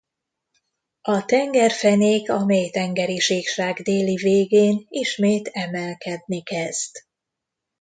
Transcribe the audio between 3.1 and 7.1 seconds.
síkság déli végén ismét emelkedni kezd.